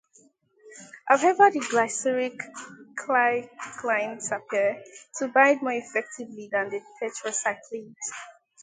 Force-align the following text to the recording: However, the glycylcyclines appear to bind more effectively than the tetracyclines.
However, 1.05 1.51
the 1.51 1.59
glycylcyclines 1.59 4.31
appear 4.31 4.83
to 5.19 5.27
bind 5.27 5.61
more 5.61 5.73
effectively 5.73 6.49
than 6.51 6.71
the 6.71 6.81
tetracyclines. 6.99 7.93